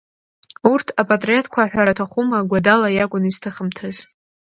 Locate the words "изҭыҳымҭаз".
3.29-3.97